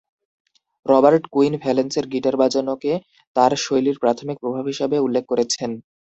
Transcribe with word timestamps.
Robert 0.85 1.23
Quine 1.31 1.53
ভ্যালেন্সের 1.63 2.05
guitar 2.13 2.35
বাজানোকে 2.37 2.93
তার 3.35 3.51
শৈলীর 3.63 3.97
প্রাথমিক 4.03 4.37
প্রভাব 4.43 4.65
হিসাবে 4.71 4.97
উল্লেখ 4.99 5.23
করেছেন। 5.31 5.71